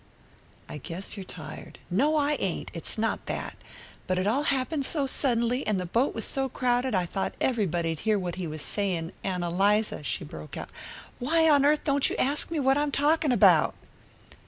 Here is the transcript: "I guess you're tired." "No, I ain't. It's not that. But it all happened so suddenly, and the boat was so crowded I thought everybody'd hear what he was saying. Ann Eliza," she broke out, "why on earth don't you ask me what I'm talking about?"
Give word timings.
"I 0.67 0.79
guess 0.79 1.15
you're 1.15 1.23
tired." 1.23 1.77
"No, 1.91 2.15
I 2.15 2.33
ain't. 2.39 2.71
It's 2.73 2.97
not 2.97 3.27
that. 3.27 3.55
But 4.07 4.17
it 4.17 4.25
all 4.25 4.41
happened 4.49 4.83
so 4.83 5.05
suddenly, 5.05 5.61
and 5.67 5.79
the 5.79 5.85
boat 5.85 6.15
was 6.15 6.25
so 6.25 6.49
crowded 6.49 6.95
I 6.95 7.05
thought 7.05 7.33
everybody'd 7.39 7.99
hear 7.99 8.17
what 8.17 8.33
he 8.33 8.47
was 8.47 8.63
saying. 8.63 9.11
Ann 9.23 9.43
Eliza," 9.43 10.01
she 10.01 10.23
broke 10.23 10.57
out, 10.57 10.71
"why 11.19 11.47
on 11.47 11.63
earth 11.63 11.83
don't 11.83 12.09
you 12.09 12.15
ask 12.17 12.49
me 12.49 12.59
what 12.59 12.79
I'm 12.79 12.89
talking 12.91 13.31
about?" 13.31 13.75